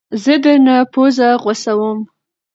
زه 0.23 0.33
درنه 0.43 0.77
پوزه 0.93 1.27
غوڅوم 1.41 1.99